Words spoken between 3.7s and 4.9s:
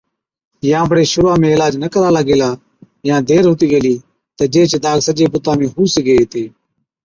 گيلِي تہ جيهچ